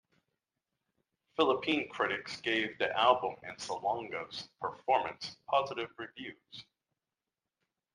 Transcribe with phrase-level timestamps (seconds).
[1.35, 6.65] Philippine critics gave the album and Salonga's performance positive reviews.